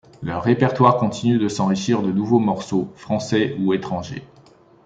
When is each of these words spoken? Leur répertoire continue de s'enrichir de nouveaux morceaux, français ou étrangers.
Leur 0.23 0.41
répertoire 0.43 0.97
continue 0.97 1.37
de 1.37 1.47
s'enrichir 1.47 2.01
de 2.01 2.11
nouveaux 2.11 2.39
morceaux, 2.39 2.91
français 2.95 3.55
ou 3.59 3.71
étrangers. 3.71 4.25